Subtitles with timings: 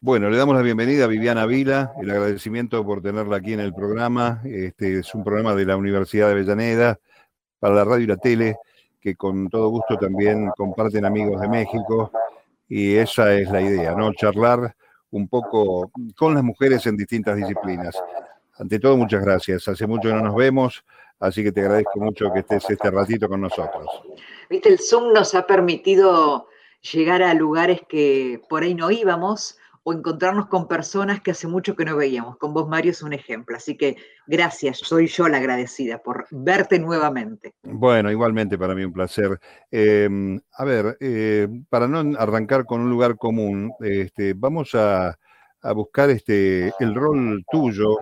[0.00, 3.74] Bueno, le damos la bienvenida a Viviana Vila, el agradecimiento por tenerla aquí en el
[3.74, 4.40] programa.
[4.44, 7.00] Este es un programa de la Universidad de Avellaneda
[7.58, 8.58] para la radio y la tele,
[9.00, 12.12] que con todo gusto también comparten amigos de México.
[12.68, 14.12] Y esa es la idea, ¿no?
[14.12, 14.72] Charlar
[15.10, 18.00] un poco con las mujeres en distintas disciplinas.
[18.56, 19.66] Ante todo, muchas gracias.
[19.66, 20.84] Hace mucho que no nos vemos,
[21.18, 23.86] así que te agradezco mucho que estés este ratito con nosotros.
[24.48, 26.46] Viste, el Zoom nos ha permitido
[26.92, 29.58] llegar a lugares que por ahí no íbamos
[29.88, 32.36] o encontrarnos con personas que hace mucho que no veíamos.
[32.36, 33.56] Con vos, Mario, es un ejemplo.
[33.56, 33.96] Así que
[34.26, 37.54] gracias, soy yo la agradecida por verte nuevamente.
[37.62, 39.40] Bueno, igualmente para mí un placer.
[39.70, 45.18] Em, a ver, eh, para no arrancar con un lugar común, este, vamos a,
[45.62, 47.96] a buscar este, el rol tuyo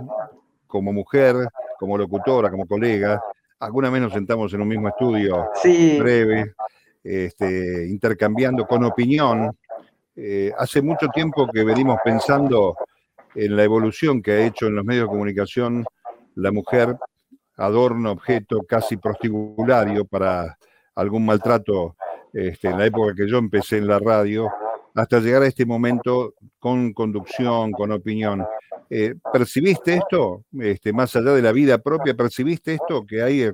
[0.66, 1.37] como mujer,
[1.79, 3.23] como locutora, como colega.
[3.61, 5.51] Alguna vez nos sentamos en un mismo estudio
[6.01, 6.53] breve,
[7.05, 9.57] este, intercambiando con opinión.
[10.19, 12.74] Eh, hace mucho tiempo que venimos pensando
[13.34, 15.85] en la evolución que ha hecho en los medios de comunicación
[16.37, 16.96] la mujer,
[17.57, 20.57] adorno, objeto casi prostibulario para
[20.95, 21.96] algún maltrato
[22.32, 24.51] este, en la época que yo empecé en la radio,
[24.95, 28.46] hasta llegar a este momento con conducción, con opinión.
[28.88, 33.52] Eh, ¿Percibiste esto, este, más allá de la vida propia, percibiste esto, que hay eh,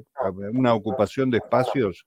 [0.53, 2.07] una ocupación de espacios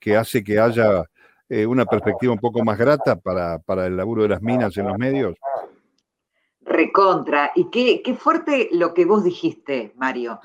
[0.00, 1.04] que hace que haya
[1.50, 4.96] una perspectiva un poco más grata para, para, el laburo de las minas en los
[4.98, 5.34] medios?
[6.60, 7.50] Recontra.
[7.54, 10.40] Y qué, qué fuerte lo que vos dijiste, Mario,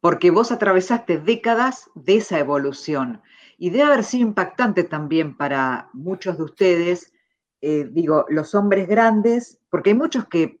[0.00, 3.22] porque vos atravesaste décadas de esa evolución
[3.56, 7.12] y debe haber sido impactante también para muchos de ustedes
[7.60, 10.60] eh, digo, los hombres grandes, porque hay muchos que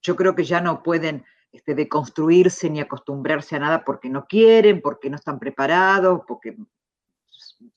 [0.00, 4.80] yo creo que ya no pueden este, deconstruirse ni acostumbrarse a nada porque no quieren,
[4.80, 6.56] porque no están preparados, porque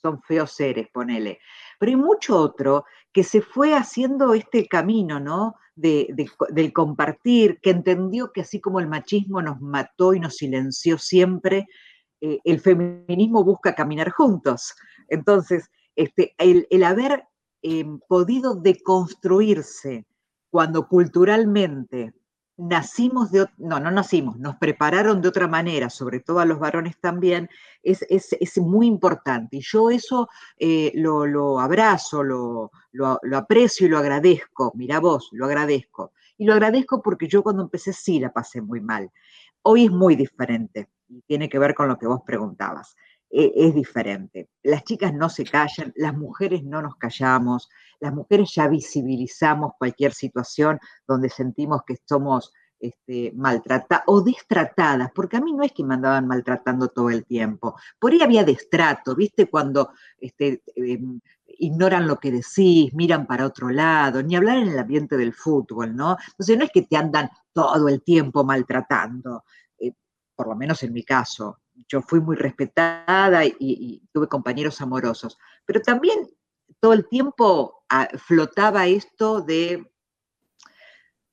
[0.02, 1.40] son feos seres, ponele.
[1.80, 5.56] Pero hay mucho otro que se fue haciendo este camino, ¿no?
[5.76, 6.08] De,
[6.50, 11.68] del compartir, que entendió que así como el machismo nos mató y nos silenció siempre,
[12.20, 14.74] eh, el feminismo busca caminar juntos.
[15.08, 17.24] Entonces, este, el, el haber
[17.70, 20.06] Em, podido deconstruirse
[20.50, 22.14] cuando culturalmente
[22.58, 27.00] nacimos de, no, no nacimos, nos prepararon de otra manera, sobre todo a los varones
[27.00, 27.50] también,
[27.84, 28.04] es,
[28.58, 29.58] muy importante.
[29.58, 34.74] Y yo eso eh, lo, abrazo, lo, lo, aprecio y lo agradezco.
[34.76, 36.12] Mira vos, lo agradezco.
[36.38, 39.12] Y lo agradezco porque yo cuando empecé sí la pasé muy mal.
[39.62, 42.96] Hoy es muy diferente y tiene que ver con lo que vos preguntabas.
[43.30, 44.50] E, es diferente.
[44.64, 50.14] Las chicas no se callan, las mujeres no nos callamos, las mujeres ya visibilizamos cualquier
[50.14, 55.84] situación donde sentimos que somos este, maltratadas o destratadas, porque a mí no es que
[55.84, 59.50] me andaban maltratando todo el tiempo, por ahí había destrato, ¿viste?
[59.50, 64.80] Cuando este, em, ignoran lo que decís, miran para otro lado, ni hablar en el
[64.80, 66.18] ambiente del fútbol, ¿no?
[66.28, 69.44] Entonces no es que te andan todo el tiempo maltratando,
[69.80, 69.94] eh,
[70.36, 75.82] por lo menos en mi caso, yo fui muy respetada y, tuve compañeros amorosos, pero
[75.82, 76.28] también
[76.80, 79.90] todo el tiempo ah, flotaba esto de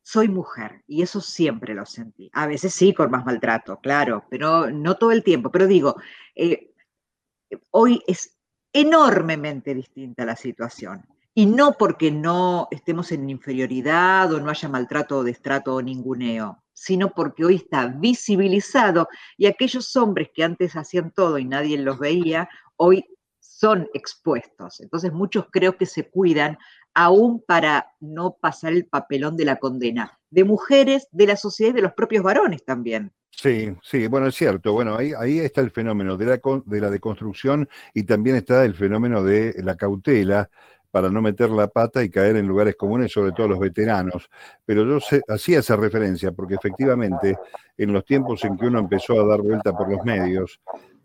[0.03, 2.31] soy mujer y eso siempre lo sentí.
[2.34, 5.50] A veces sí, con más maltrato, claro, pero no todo el tiempo.
[5.50, 5.97] Pero digo,
[6.34, 6.75] eh,
[7.71, 8.37] hoy es
[8.72, 11.06] enormemente distinta la situación.
[11.34, 16.62] Y no porque no estemos en inferioridad o no haya maltrato o destrato o ninguneo,
[16.72, 21.99] sino porque hoy está visibilizado y aquellos hombres que antes hacían todo y nadie los
[21.99, 23.05] veía, hoy
[23.41, 24.81] son expuestos.
[24.81, 26.59] Entonces muchos creo que se cuidan
[26.94, 31.77] aún para no pasar el papelón de la condena, de mujeres, de la sociedad y
[31.77, 33.12] de los propios varones también.
[33.31, 34.73] Sí, sí, bueno, es cierto.
[34.73, 38.75] Bueno, ahí, ahí está el fenómeno de la, de la deconstrucción y también está el
[38.75, 40.49] fenómeno de la cautela,
[40.94, 44.31] para no meter la pata y caer en lugares comunes, sobre todo los veteranos.
[44.65, 47.37] Pero yo hacía esa referencia porque efectivamente
[47.77, 50.60] en los tiempos en que uno empezó a dar vuelta por los medios,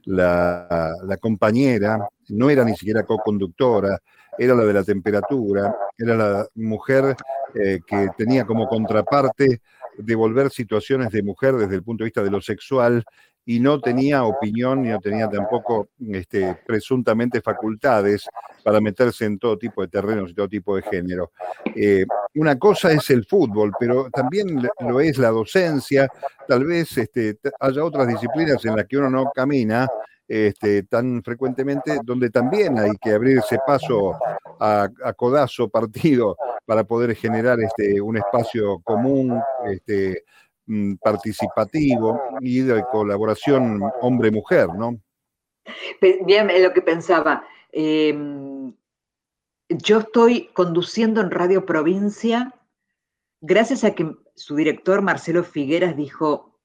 [0.05, 3.97] la, compañera no era ni siquiera co-conductora,
[4.37, 7.15] era la de la temperatura, era la mujer
[7.55, 9.59] eh, que tenía como contraparte
[9.97, 13.03] devolver situaciones de mujer desde el punto de vista de lo sexual
[13.45, 18.27] y no tenía opinión ni no tenía tampoco este, presuntamente facultades
[18.63, 21.31] para meterse en todo tipo de terrenos y todo tipo de género.
[21.75, 22.05] Eh,
[22.35, 26.07] una cosa es el fútbol, pero también lo es la docencia,
[26.47, 29.87] tal vez este, haya otras disciplinas en las que uno no camina
[30.29, 34.15] este, tan frecuentemente, donde también hay que abrirse paso
[34.59, 34.87] a,
[35.17, 36.37] codazo partido
[36.67, 40.23] para poder generar este, un espacio común, este,
[41.01, 44.99] participativo y de colaboración hombre-mujer, ¿no?
[46.25, 47.43] Bien, lo que pensaba.
[47.71, 48.73] Em,
[49.69, 52.53] yo estoy conduciendo en Radio Provincia
[53.41, 56.59] gracias a que su director Marcelo Figueras dijo,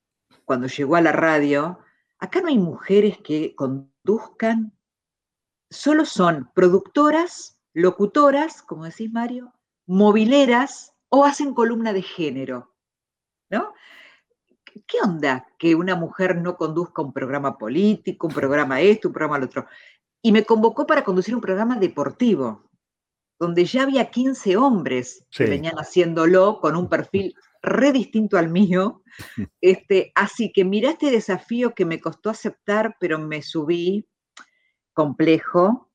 [0.45, 1.79] cuando llegó a la radio,
[2.19, 4.77] acá no hay mujeres que conduzcan,
[5.71, 9.53] solo son productoras, locutoras, como decís Mario,
[9.87, 12.74] mobileras o hacen columna de género,
[13.51, 13.75] ¿no?
[14.87, 19.39] ¿Qué onda que una mujer no conduzca un programa político, un programa esto, un programa
[19.39, 19.67] lo otro?
[20.21, 22.71] Y me convocó para conducir un programa deportivo,
[23.39, 29.03] donde ya había 15 hombres que venían haciéndolo con un perfil re distinto al mío.
[29.61, 34.09] Este, así que mira este desafío que me costó aceptar, pero me subí
[34.93, 35.91] complejo,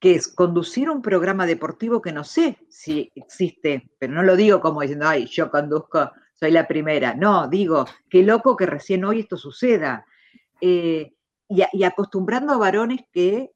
[0.00, 4.60] que es conducir un programa deportivo que no sé si existe, pero no lo digo
[4.60, 6.10] como diciendo, ay, yo conduzco,
[6.42, 7.14] soy la primera.
[7.14, 10.04] No, digo, qué loco que recién hoy esto suceda.
[10.60, 11.12] Eh,
[11.48, 13.52] y, acostumbrando a varones que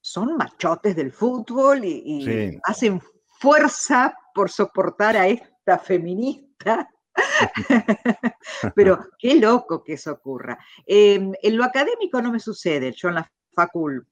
[0.00, 3.02] son machotes del fútbol y, hacen
[3.38, 6.88] fuerza por soportar a esta feminista.
[8.74, 10.58] Pero qué loco que eso ocurra.
[10.86, 12.94] Em, en lo académico no me sucede.
[12.96, 14.06] Yo en la facul,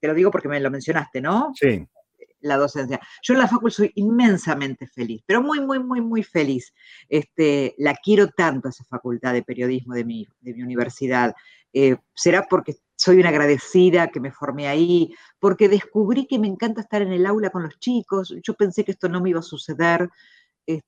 [0.00, 1.52] te lo digo porque me lo mencionaste, ¿no?
[1.54, 1.86] Sí.
[2.46, 3.00] La docencia.
[3.22, 6.72] Yo en la facul soy inmensamente feliz, pero muy, muy, muy, muy feliz.
[7.08, 11.34] Este, la quiero tanto esa facultad de periodismo de mi, de mi universidad.
[11.72, 16.80] Eh, será porque soy una agradecida que me formé ahí, porque descubrí que me encanta
[16.80, 18.34] estar en el aula con los chicos.
[18.42, 20.08] Yo pensé que esto no me iba a suceder.
[20.66, 20.80] Eh,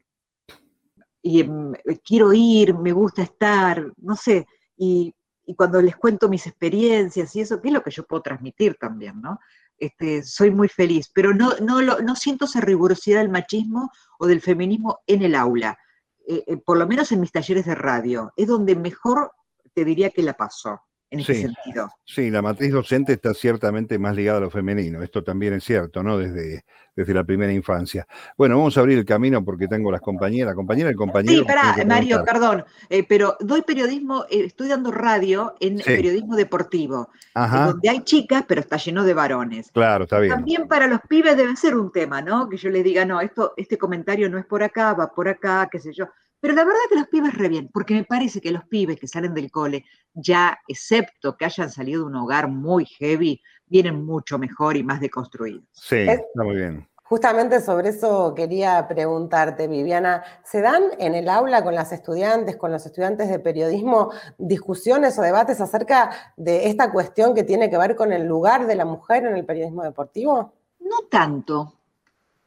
[1.22, 1.72] y em,
[2.04, 4.46] quiero ir, me gusta estar, no sé.
[4.76, 5.14] Y,
[5.56, 9.18] cuando les cuento mis experiencias y eso, ¿qué es lo que yo puedo transmitir también,
[9.22, 9.40] no?
[9.78, 14.40] Este, soy muy feliz, pero no, no, no siento esa rigurosidad del machismo o del
[14.40, 15.78] feminismo en el aula,
[16.26, 18.32] eh, eh, por lo menos en mis talleres de radio.
[18.36, 19.32] Es donde mejor
[19.74, 20.80] te diría que la paso
[21.10, 21.90] en ese sentido.
[22.04, 26.02] Sí, la matriz docente está ciertamente más ligada a lo femenino, esto también es cierto,
[26.02, 26.18] ¿no?
[26.18, 26.64] Desde,
[26.94, 28.06] desde la primera infancia.
[28.36, 31.32] Bueno, vamos a abrir el camino porque tengo las compañeras, compañera y compañero.
[31.32, 37.08] Sí, espera, Mario, perdón, eh, pero doy periodismo, eh, estoy dando radio en periodismo deportivo,
[37.34, 39.70] donde hay chicas, pero está lleno de varones.
[39.72, 40.34] Claro, está bien.
[40.34, 42.48] También para los pibes debe ser un tema, ¿no?
[42.48, 45.68] Que yo les diga, no, esto, este comentario no es por acá, va por acá,
[45.70, 46.08] qué sé yo.
[46.40, 49.08] Pero la verdad que los pibes re bien, porque me parece que los pibes que
[49.08, 54.38] salen del cole, ya excepto que hayan salido de un hogar muy heavy, vienen mucho
[54.38, 55.64] mejor y más deconstruidos.
[55.72, 56.88] Sí, está muy bien.
[57.08, 62.70] Justamente sobre eso quería preguntarte, Viviana, ¿se dan en el aula con las estudiantes, con
[62.70, 67.96] los estudiantes de periodismo, discusiones o debates acerca de esta cuestión que tiene que ver
[67.96, 70.52] con el lugar de la mujer en el periodismo deportivo?
[70.80, 71.72] No tanto.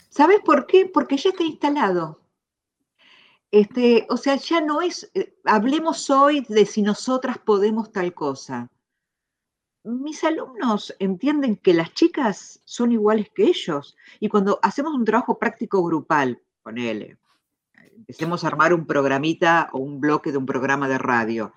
[0.09, 0.85] ¿Sabes por qué?
[0.85, 2.20] Porque ya está instalado.
[3.51, 8.69] Este, o sea, ya no es, eh, hablemos hoy de si nosotras podemos tal cosa.
[9.83, 15.37] Mis alumnos entienden que las chicas son iguales que ellos y cuando hacemos un trabajo
[15.37, 17.17] práctico grupal, ponele,
[17.93, 21.53] empecemos a armar un programita o un bloque de un programa de radio,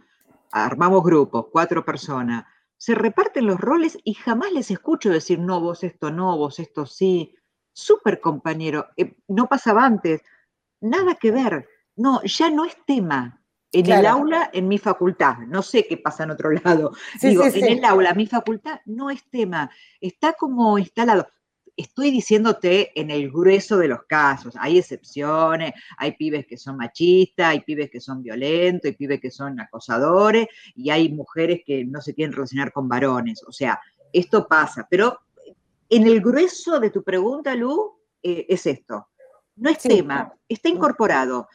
[0.51, 2.45] armamos grupos, cuatro personas,
[2.77, 6.87] se reparten los roles y jamás les escucho decir, no, vos esto no, vos esto
[6.87, 7.37] sí.
[7.73, 10.23] Súper compañero, eh, no pasaba antes,
[10.81, 13.41] nada que ver no, ya no es tema.
[13.73, 16.93] En el aula, en mi facultad, no sé qué pasa en otro lado.
[17.21, 19.71] Digo, en el aula, mi facultad no es tema,
[20.01, 21.27] está como instalado.
[21.77, 27.49] Estoy diciéndote en el grueso de los casos, hay excepciones, hay pibes que son machistas,
[27.49, 32.01] hay pibes que son violentos, hay pibes que son acosadores y hay mujeres que no
[32.01, 33.43] se quieren relacionar con varones.
[33.45, 33.81] O sea,
[34.13, 35.19] esto pasa, pero
[35.89, 39.09] en el grueso de tu pregunta, Lu, eh, es esto.
[39.57, 41.49] No es tema, está incorporado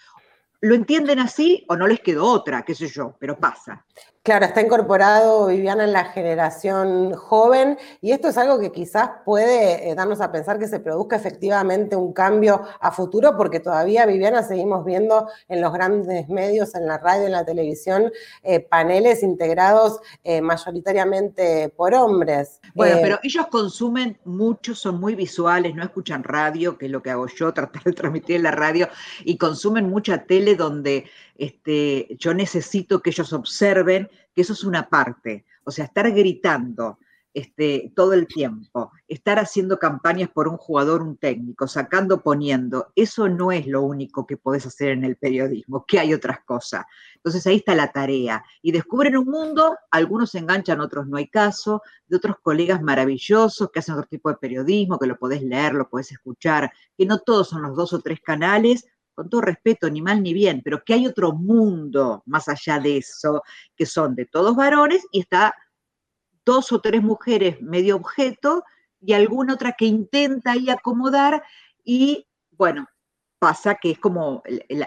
[0.62, 3.86] lo entienden así o no les quedó otra, qué sé yo, pero pasa.
[4.22, 9.90] Claro, está incorporado Viviana en la generación joven y esto es algo que quizás puede
[9.90, 14.44] eh, darnos a pensar que se produzca efectivamente un cambio a futuro porque todavía Viviana
[14.44, 18.12] seguimos viendo en los grandes medios, en la radio, en la televisión,
[18.44, 22.60] eh, paneles integrados eh, mayoritariamente por hombres.
[22.76, 27.12] Bueno, pero ellos consumen mucho, son muy visuales, no escuchan radio, que es lo que
[27.12, 28.90] hago yo, tratar de transmitir en la radio,
[29.24, 31.06] y consumen mucha tele donde
[31.40, 35.46] este, yo necesito que ellos observen que eso es una parte.
[35.64, 37.00] O sea, estar gritando
[37.34, 43.30] este, todo el tiempo, estar haciendo campañas por un jugador, un técnico, sacando, poniendo, eso
[43.30, 46.86] no es lo único que podés hacer en el periodismo, que hay otras cosas.
[47.16, 48.44] Entonces ahí está la tarea.
[48.62, 53.70] Y descubren un mundo, algunos se enganchan, otros no hay caso, de otros colegas maravillosos
[53.72, 57.20] que hacen otro tipo de periodismo, que lo podés leer, lo podés escuchar, que no
[57.20, 58.86] todos son los dos o tres canales,
[59.20, 63.00] con todo respeto, ni mal ni bien, pero que hay otro mundo más allá de
[63.00, 63.44] eso,
[63.76, 65.54] que son de todos varones y está
[66.46, 68.64] dos o tres mujeres medio objeto
[69.02, 71.44] y alguna otra que intenta ahí acomodar
[71.84, 72.88] y bueno,
[73.40, 74.42] pasa que es como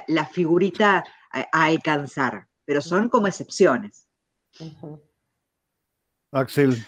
[0.07, 4.09] la, figurita a, alcanzar, pero son como excepciones.
[6.31, 6.83] Axel.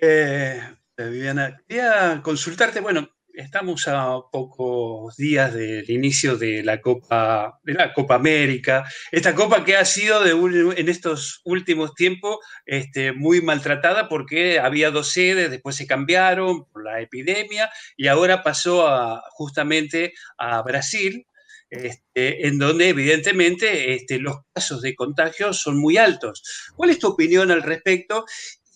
[0.00, 0.60] Eh,
[0.96, 3.08] Viviana, quería consultarte, bueno,
[3.42, 9.64] estamos a pocos días del inicio de la Copa, de la Copa América, esta copa
[9.64, 15.76] que ha sido en estos últimos tiempos este, muy maltratada porque había dos sedes, después
[15.76, 21.26] se cambiaron por la epidemia y ahora pasó justamente a Brasil,
[21.68, 26.42] este, en donde evidentemente este, los casos de contagio son muy altos.
[26.76, 28.24] ¿Cuál es tu opinión al respecto?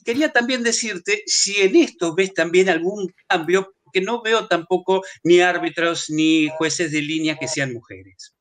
[0.05, 5.41] Quería también decirte si en esto ves también algún cambio que no veo tampoco ni
[5.41, 8.37] árbitros ni jueces de línea que sean mujeres.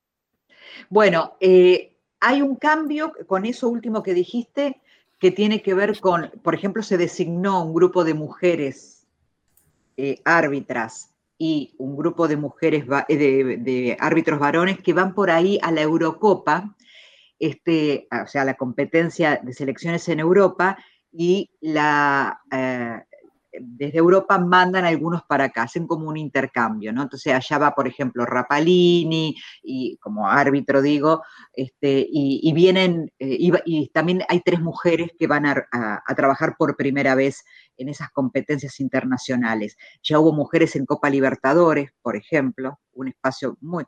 [0.90, 4.82] Bueno, eh, hay un cambio con eso último que dijiste
[5.18, 9.08] que tiene que ver con, por ejemplo, se designó un grupo de mujeres
[9.96, 15.58] eh, árbitras y un grupo de mujeres, eh, de, árbitros varones que van por ahí
[15.62, 16.76] a la Eurocopa,
[17.40, 20.78] este, o sea, la competencia de selecciones en Europa,
[21.14, 22.42] y la,
[23.62, 27.04] desde Europa mandan algunos para acá, hacen como un intercambio, ¿no?
[27.04, 33.90] Entonces allá va, por ejemplo, Rapalini, y como árbitro digo, este, y, vienen, eh, y,
[33.90, 35.68] también hay tres mujeres que van a,
[36.16, 37.44] trabajar por primera vez
[37.78, 39.78] en esas competencias internacionales.
[40.02, 43.86] Ya hubo mujeres en Copa Libertadores, por ejemplo, un espacio muy...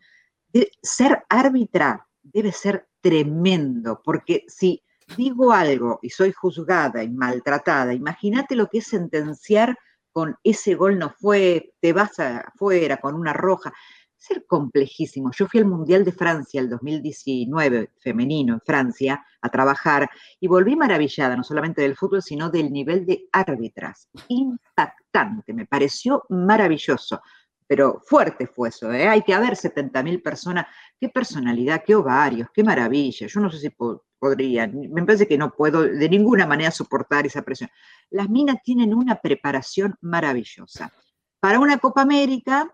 [0.82, 4.84] ser árbitra debe ser tremendo, porque si
[5.16, 9.78] digo algo y soy juzgada y maltratada, imagínate lo que es sentenciar
[10.18, 13.72] con ese gol no fue, te vas afuera con una roja.
[14.18, 15.30] Ser complejísimo.
[15.32, 20.10] Yo fui al Mundial de Francia el 2019, femenino en Francia, a trabajar
[20.40, 24.10] y volví maravillada, no solamente del fútbol, sino del nivel de árbitras.
[24.28, 27.22] Impactante, me pareció maravilloso
[27.68, 29.08] pero fuerte fue eso, ¿eh?
[29.08, 30.66] hay que haber 70.000 personas,
[31.00, 33.70] qué personalidad, qué ovarios, qué maravilla, yo no sé si
[34.18, 37.70] podría, me parece que no puedo de ninguna manera soportar esa presión.
[38.10, 40.92] Las minas tienen una preparación maravillosa.
[41.40, 42.74] Para una Copa América,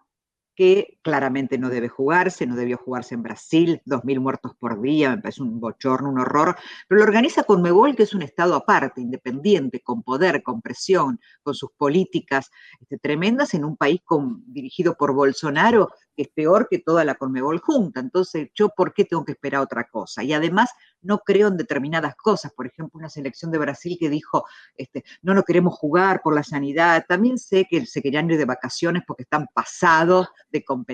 [0.56, 5.22] que claramente no debe jugarse, no debió jugarse en Brasil, 2.000 muertos por día, me
[5.22, 6.56] parece un bochorno, un horror,
[6.88, 11.54] pero lo organiza Conmebol, que es un Estado aparte, independiente, con poder, con presión, con
[11.54, 14.02] sus políticas este, tremendas en un país
[14.48, 18.00] dirigido por Bolsonaro, que es peor que toda la Conmebol junta.
[18.00, 20.24] Entonces, ¿yo por qué tengo que esperar otra cosa?
[20.24, 20.70] Y además,
[21.02, 22.54] no creo en determinadas cosas.
[22.54, 24.46] Por ejemplo, una selección de Brasil que dijo,
[24.78, 27.04] este, no nos queremos jugar por la sanidad.
[27.08, 30.93] También sé que se querían ir de vacaciones porque están pasados de competencia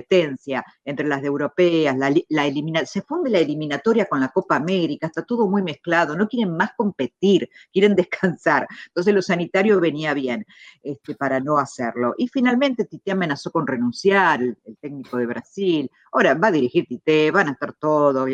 [0.85, 5.23] entre las de europeas, la, la se funde la eliminatoria con la Copa América, está
[5.23, 8.67] todo muy mezclado, no quieren más competir, quieren descansar.
[8.87, 10.45] Entonces, lo sanitario venía bien
[10.81, 12.13] este, para no hacerlo.
[12.17, 17.31] Y finalmente, Tite amenazó con renunciar, el técnico de Brasil, ahora va a dirigir Tite,
[17.31, 18.29] van a estar todos,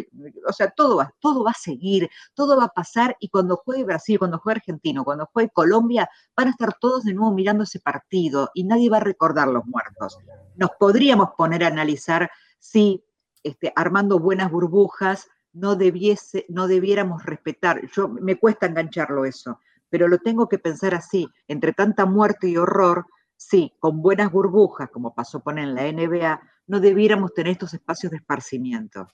[0.48, 3.84] o sea, todo va, todo va a seguir, todo va a pasar y cuando juegue
[3.84, 7.80] Brasil, cuando juegue Argentino, cuando juegue Colombia, van a estar todos de nuevo mirando ese
[7.80, 10.18] partido y nadie va a recordar los muertos.
[10.56, 12.30] Nos podríamos poner a analizar
[12.60, 13.04] si
[13.44, 20.08] este, armando buenas burbujas no, debiese, no debiéramos respetar, yo me cuesta engancharlo eso, pero
[20.08, 23.06] lo tengo que pensar así, entre tanta muerte y horror,
[23.38, 28.12] sí, con buenas burbujas, como pasó poner en la NBA, no debiéramos tener estos espacios
[28.12, 29.08] de esparcimiento.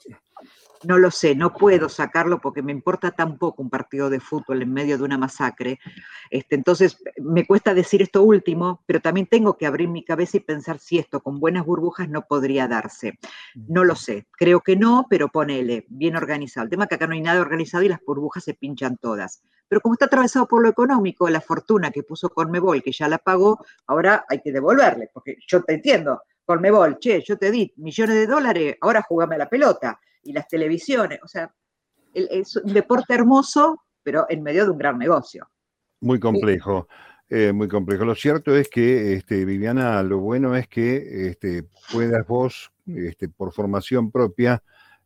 [0.84, 4.64] No lo sé, no puedo sacarlo porque me importa tan poco un partido de fútbol
[4.64, 5.80] en medio de una masacre.
[6.32, 10.40] Este, entonces, me cuesta decir esto último, pero también tengo que abrir mi cabeza y
[10.40, 13.20] pensar si esto con buenas burbujas no podría darse.
[13.54, 16.64] No lo sé, creo que no, pero ponele, bien organizado.
[16.64, 19.44] El tema es que acá no hay nada organizado y las burbujas se pinchan todas.
[19.72, 23.20] Pero como está atravesado por lo económico, la fortuna que puso Conmebol, que ya la
[23.20, 28.16] pagó, ahora hay que devolverle, porque yo te entiendo, Colmebol, che, yo te di millones
[28.18, 29.98] de dólares, ahora jugame a la pelota.
[30.24, 31.56] Y las televisiones, o sea,
[32.14, 35.50] es un deporte hermoso, pero en medio de un gran negocio.
[36.02, 36.90] Muy complejo.
[37.30, 38.04] Eh, muy complejo.
[38.04, 41.64] Lo cierto es que, este, Viviana, lo bueno es que este,
[41.94, 44.62] puedas vos, este, por formación propia,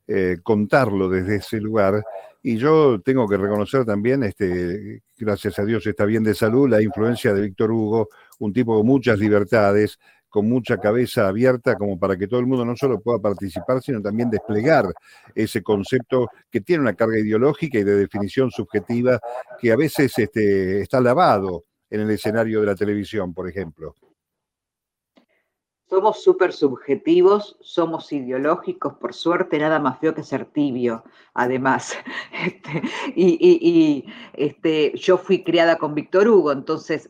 [0.08, 2.04] eh, contarlo desde ese lugar.
[2.48, 6.80] Y yo tengo que reconocer también, este, gracias a Dios está bien de salud, la
[6.80, 9.98] influencia de Víctor Hugo, un tipo con muchas libertades,
[10.30, 14.00] con mucha cabeza abierta como para que todo el mundo no solo pueda participar, sino
[14.00, 14.86] también desplegar
[15.34, 19.20] ese concepto que tiene una carga ideológica y de definición subjetiva
[19.60, 23.96] que a veces este, está lavado en el escenario de la televisión, por ejemplo.
[25.88, 31.94] Somos súper subjetivos, somos ideológicos, por suerte, nada más feo que ser tibio, además.
[32.46, 32.82] Este,
[33.16, 37.10] y, y este, yo fui criada con Víctor Hugo, entonces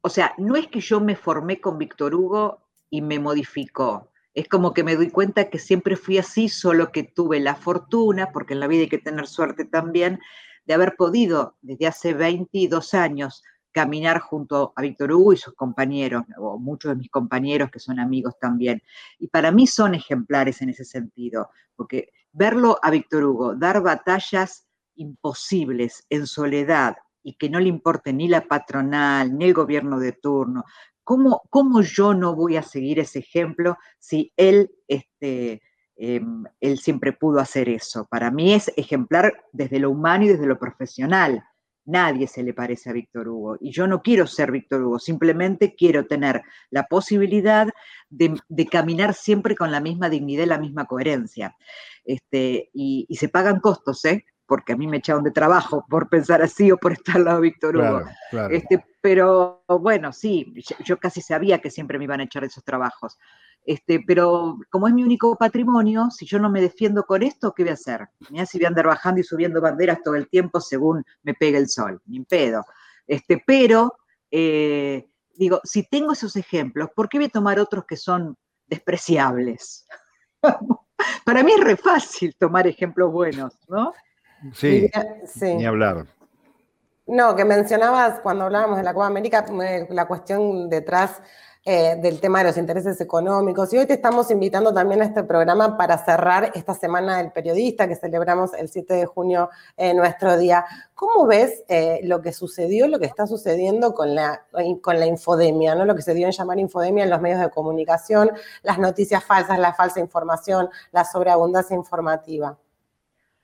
[0.00, 4.10] o sea, no es que yo me formé con Víctor Hugo y me modificó.
[4.32, 8.30] Es como que me doy cuenta que siempre fui así, solo que tuve la fortuna,
[8.32, 10.20] porque en la vida hay que tener suerte también,
[10.64, 16.24] de haber podido desde hace 22 años caminar junto a Víctor Hugo y sus compañeros,
[16.38, 18.82] o muchos de mis compañeros que son amigos también.
[19.18, 24.66] Y para mí son ejemplares en ese sentido, porque verlo a Víctor Hugo dar batallas
[24.94, 30.12] imposibles en soledad y que no le importe ni la patronal, ni el gobierno de
[30.12, 30.64] turno,
[31.04, 35.62] ¿cómo, cómo yo no voy a seguir ese ejemplo si él, este,
[35.96, 38.06] em, él siempre pudo hacer eso?
[38.10, 41.44] Para mí es ejemplar desde lo humano y desde lo profesional
[41.88, 43.56] Nadie se le parece a Víctor Hugo.
[43.60, 47.66] Y yo no quiero ser Víctor Hugo, simplemente quiero tener la posibilidad
[48.10, 51.56] de, caminar siempre con la misma dignidad y la misma coherencia.
[52.04, 54.26] Este, y, se pagan costos, ¿eh?
[54.44, 57.36] porque a mí me echaron de trabajo por pensar así o por estar al lado
[57.38, 58.02] de Víctor Hugo.
[58.50, 60.52] Este, pero bueno, sí,
[60.84, 63.16] yo casi sabía que siempre me iban a echar esos trabajos.
[63.68, 67.64] Este, pero como es mi único patrimonio, si yo no me defiendo con esto, ¿qué
[67.64, 68.08] voy a hacer?
[68.30, 71.58] Mira si voy a andar bajando y subiendo banderas todo el tiempo según me pegue
[71.58, 72.64] el sol, ni pedo.
[73.06, 73.98] Este, pero,
[74.30, 79.86] eh, digo, si tengo esos ejemplos, ¿por qué voy a tomar otros que son despreciables?
[81.26, 83.92] Para mí es re fácil tomar ejemplos buenos, ¿no?
[84.54, 84.88] Sí,
[85.26, 85.54] sí.
[85.56, 86.06] ni hablar.
[87.06, 89.44] No, que mencionabas cuando hablábamos de la Copa América,
[89.90, 91.20] la cuestión detrás
[91.70, 93.70] eh, del tema de los intereses económicos.
[93.74, 97.86] Y hoy te estamos invitando también a este programa para cerrar esta semana del periodista
[97.86, 100.64] que celebramos el 7 de junio, en nuestro día.
[100.94, 104.46] ¿Cómo ves eh, lo que sucedió, lo que está sucediendo con la,
[104.80, 105.84] con la infodemia, ¿no?
[105.84, 108.30] lo que se dio en llamar infodemia en los medios de comunicación,
[108.62, 112.58] las noticias falsas, la falsa información, la sobreabundancia informativa?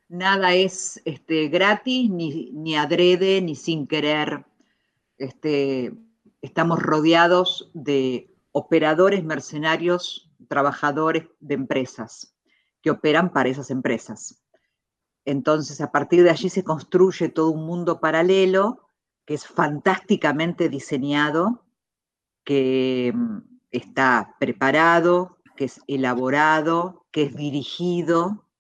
[0.09, 4.47] Nada es este, gratis, ni, ni adrede, ni sin querer.
[5.19, 5.93] Este,
[6.45, 12.37] estamos rodeados de operadores mercenarios, trabajadores de empresas
[12.83, 14.45] que operan para esas empresas.
[15.25, 18.91] Entonces, a partir de allí se construye todo un mundo paralelo
[19.25, 21.65] que es fantásticamente diseñado,
[22.45, 23.39] que mm,
[23.71, 28.51] está preparado, que es elaborado, que es dirigido,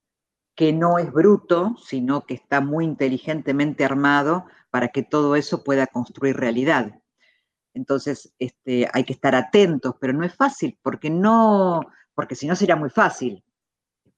[0.54, 5.87] que no es bruto, sino que está muy inteligentemente armado para que todo eso pueda
[5.87, 6.98] construir realidad.
[7.74, 11.80] Entonces, este, hay que estar atentos, pero no es fácil, porque no,
[12.14, 13.42] porque si no sería muy fácil,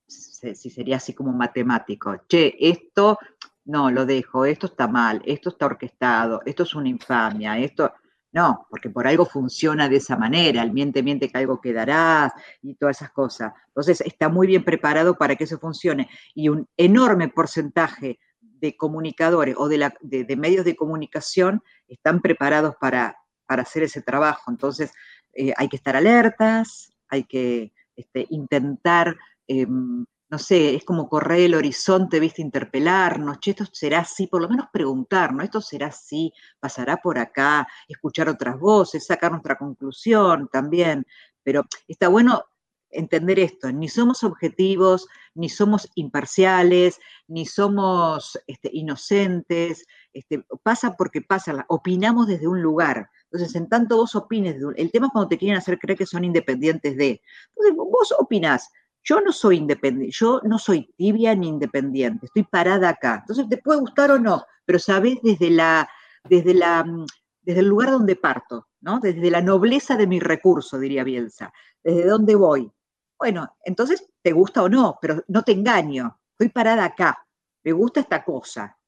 [0.07, 2.15] si sería así como matemático.
[2.29, 3.19] Che, esto
[3.65, 7.95] no, lo dejo, esto está mal, esto está orquestado, esto es una infamia, esto,
[8.33, 12.75] no, porque por algo funciona de esa manera, el miente, miente que algo quedará y
[12.75, 13.55] todas esas cosas.
[13.69, 19.55] Entonces, está muy bien preparado para que eso funcione y un enorme porcentaje de comunicadores
[19.59, 23.17] o de, de medios de comunicación están preparados para,
[23.47, 24.51] para hacer ese trabajo.
[24.51, 24.93] Entonces,
[25.33, 31.41] eh, hay que estar alertas, hay que este, intentar, em, no sé, es como correr
[31.41, 36.33] el horizonte, viste, interpelarnos, che, esto será así, por lo menos preguntarnos, esto será así,
[36.59, 41.07] pasará por acá, escuchar otras voces, sacar nuestra conclusión también,
[41.43, 42.43] pero está bueno
[42.91, 51.21] entender esto, ni somos objetivos, ni somos imparciales, ni somos este, inocentes, este, pasa porque
[51.21, 53.11] pasa, opinamos desde un lugar.
[53.31, 56.25] Entonces, en tanto vos opines, el tema es cuando te quieren hacer creer que son
[56.25, 57.21] independientes de.
[57.55, 58.71] Entonces, vos opinás,
[59.03, 63.19] yo no soy independiente, yo no soy tibia ni independiente, estoy parada acá.
[63.21, 65.89] Entonces, te puede gustar o no, pero sabés desde la,
[66.25, 67.07] desde la, mm,
[67.43, 68.99] desde el lugar donde parto, ¿no?
[68.99, 72.71] Desde la nobleza de mi recurso, diría Bielsa, desde dónde voy.
[73.19, 77.27] Bueno, entonces te gusta o no, pero no te engaño, estoy parada acá,
[77.65, 78.79] me gusta esta cosa,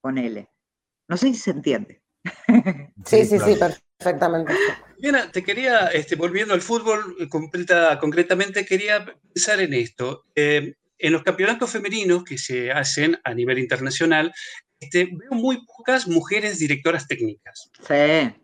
[0.00, 0.48] con él.
[1.08, 2.02] No sé si se entiende.
[3.06, 3.56] Sí, sí, sí,
[3.98, 4.52] perfectamente.
[4.98, 10.24] Bien, te quería, este, volviendo al fútbol eh, completa, concretamente, quería pensar en esto.
[10.34, 14.32] Eh, en los campeonatos femeninos que se hacen a nivel internacional,
[14.78, 17.70] este, veo muy pocas mujeres directoras técnicas.
[17.88, 18.34] Sí.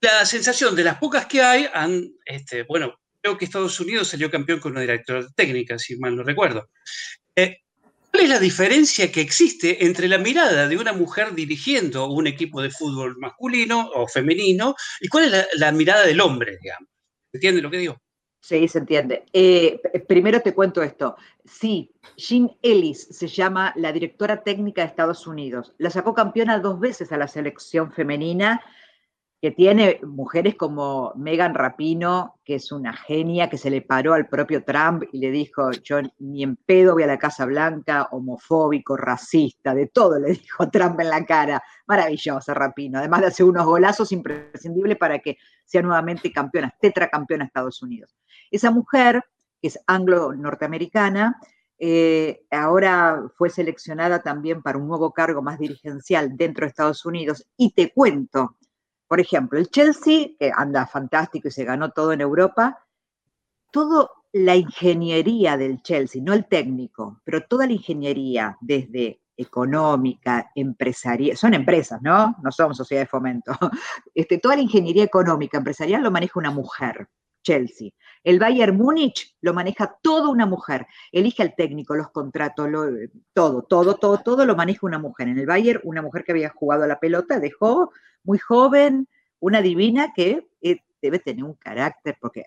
[0.00, 4.30] La sensación de las pocas que hay, han, este, bueno, creo que Estados Unidos salió
[4.30, 6.68] campeón con una directora técnica, si mal no recuerdo.
[7.34, 7.60] Eh,
[8.10, 12.60] ¿Cuál es la diferencia que existe entre la mirada de una mujer dirigiendo un equipo
[12.60, 16.90] de fútbol masculino o femenino y cuál es la, mirada del hombre, digamos?
[17.32, 17.96] ¿Entiende lo que digo?
[18.40, 19.24] Sí, se entiende.
[19.32, 21.16] Eh, primero te cuento esto.
[21.46, 25.72] Sí, Jean Ellis se llama la directora técnica de Estados Unidos.
[25.78, 28.62] La sacó campeona dos veces a la selección femenina
[29.44, 34.26] que tiene mujeres como Megan Rapino, que es una genia, que se le paró al
[34.26, 38.96] propio Trump y le dijo, yo ni en pedo voy a la Casa Blanca, homofóbico,
[38.96, 41.62] racista, de todo le dijo Trump en la cara.
[41.86, 47.48] Maravillosa Rapino, además de hacer unos golazos imprescindibles para que sea nuevamente campeona, tetracampeona de
[47.48, 48.16] Estados Unidos.
[48.50, 49.22] Esa mujer,
[49.60, 51.38] que es anglo-norteamericana,
[51.78, 57.46] eh, ahora fue seleccionada también para un nuevo cargo más dirigencial dentro de Estados Unidos.
[57.58, 58.56] Y te cuento,
[59.08, 62.78] por ejemplo, el Chelsea, que anda fantástico y se ganó todo en Europa,
[63.70, 71.36] toda la ingeniería del Chelsea, no el técnico, pero toda la ingeniería, desde económica, empresarial,
[71.36, 72.36] son empresas, ¿no?
[72.42, 73.52] No somos sociedad de fomento.
[74.14, 77.08] Este, toda la ingeniería económica, empresarial lo maneja una mujer,
[77.44, 77.90] Chelsea.
[78.24, 80.86] El Bayern Múnich lo maneja toda una mujer.
[81.12, 82.68] Elige al técnico, los contratos,
[83.32, 85.28] todo, todo, todo, todo lo maneja una mujer.
[85.28, 87.92] En el Bayern, una mujer que había jugado a la pelota, dejó
[88.24, 89.06] muy joven,
[89.38, 92.46] una divina que eh, debe tener un carácter, porque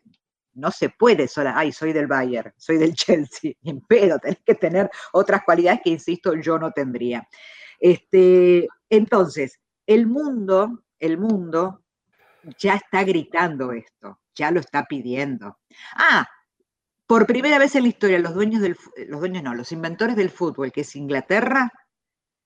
[0.54, 3.54] no se puede sola, ay, soy del Bayern, soy del Chelsea,
[3.88, 7.28] pero tenés que tener otras cualidades que, insisto, yo no tendría.
[7.80, 11.84] Este, entonces, el mundo, el mundo
[12.58, 15.58] ya está gritando esto, ya lo está pidiendo.
[15.96, 16.28] Ah,
[17.06, 20.30] por primera vez en la historia, los dueños del, los dueños no, los inventores del
[20.30, 21.72] fútbol, que es Inglaterra,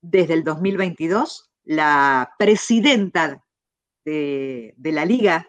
[0.02, 3.44] desde el 2022 la presidenta
[4.04, 5.48] de, la Liga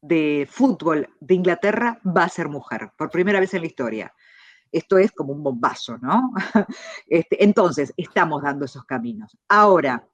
[0.00, 4.14] de Fútbol de Inglaterra va a ser mujer, por primera vez en la historia.
[4.70, 6.32] Esto es como un bombazo, ¿no?
[7.06, 9.36] Este, entonces, estamos dando esos caminos.
[9.48, 10.06] Ahora,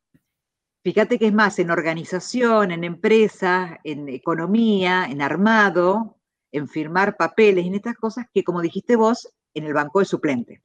[0.84, 6.18] fíjate que es más en organización, en empresa, en economía, en armado,
[6.52, 10.62] en firmar papeles, en estas cosas que, como dijiste vos, en el banco de suplente.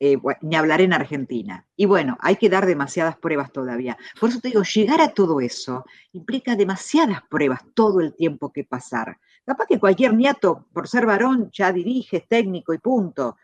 [0.00, 1.64] Eh, ni hablar en Argentina.
[1.76, 3.96] Y bueno, hay que dar demasiadas pruebas todavía.
[4.18, 8.64] Por eso te digo, llegar a todo eso implica demasiadas pruebas todo el tiempo que
[8.64, 9.18] pasar.
[9.46, 13.36] Capaz que cualquier nieto, por ser varón, ya dirige, es técnico y punto.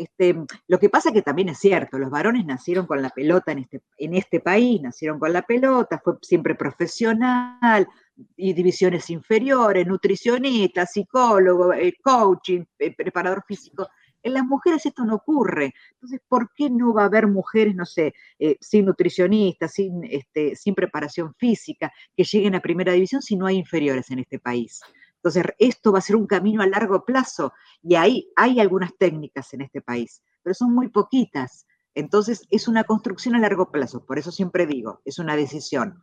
[0.00, 0.34] Este,
[0.66, 3.82] lo que pasa que también es cierto, los varones nacieron con la pelota en este,
[3.98, 7.86] en este país, nacieron con la pelota, fue siempre profesional,
[8.34, 13.88] y divisiones inferiores, nutricionista, psicólogo, eh, coaching, eh, preparador físico.
[14.22, 15.74] En las mujeres esto no ocurre.
[15.92, 20.56] Entonces, ¿por qué no va a haber mujeres, no sé, eh, sin nutricionistas, sin, este,
[20.56, 24.80] sin preparación física, que lleguen a primera división si no hay inferiores en este país?
[25.22, 27.52] Entonces, esto va a ser un camino a largo plazo
[27.82, 31.66] y ahí hay algunas técnicas en este país, pero son muy poquitas.
[31.94, 34.06] Entonces, es una construcción a largo plazo.
[34.06, 36.02] Por eso siempre digo, es una decisión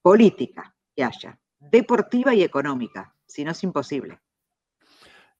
[0.00, 3.14] política que haya, deportiva y económica.
[3.26, 4.18] Si no, es imposible.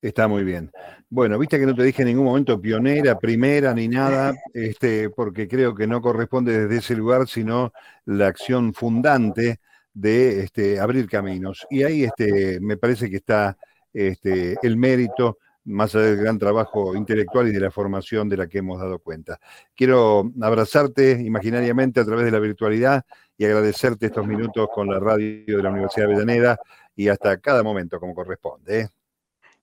[0.03, 0.71] Está muy bien.
[1.09, 5.49] Bueno, viste que no te dije en ningún momento pionera, primera ni nada, este, porque
[5.49, 7.73] creo que no corresponde desde ese lugar, sino
[8.05, 9.61] la acción fundante
[9.99, 11.67] de este, abrir caminos.
[11.71, 13.57] Y ahí este, me parece que está
[13.93, 18.47] este, el mérito, más allá del gran trabajo intelectual y de la formación de la
[18.47, 19.39] que hemos dado cuenta.
[19.75, 23.05] Quiero abrazarte imaginariamente a través de la virtualidad
[23.37, 26.59] y agradecerte estos minutos con la radio de la Universidad de Avellaneda
[26.95, 28.81] y hasta cada momento como corresponde.
[28.81, 28.89] ¿eh?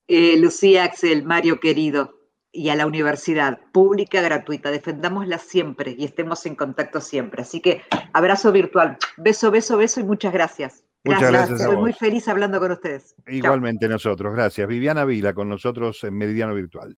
[0.07, 2.19] Eh, Lucía, Axel, Mario querido,
[2.55, 4.71] y a la universidad pública, gratuita.
[4.71, 7.41] Defendámosla siempre y estemos en contacto siempre.
[7.41, 8.97] Así que abrazo virtual.
[9.17, 10.83] Beso, beso, beso y muchas gracias.
[11.05, 11.61] Muchas gracias.
[11.61, 13.15] Estoy muy feliz hablando con ustedes.
[13.27, 14.67] Igualmente nosotros, gracias.
[14.67, 16.93] Viviana Vila con nosotros en Meridiano Virtual.